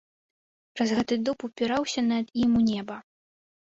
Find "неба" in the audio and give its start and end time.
2.75-2.95